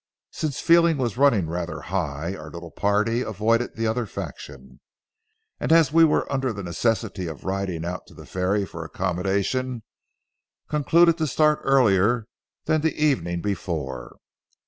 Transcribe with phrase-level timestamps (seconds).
[0.31, 4.79] Since feeling was running rather high, our little party avoided the other faction,
[5.59, 9.83] and as we were under the necessity of riding out to the ferry for accommodation,
[10.67, 12.25] concluded to start earlier
[12.65, 14.15] than the evening before.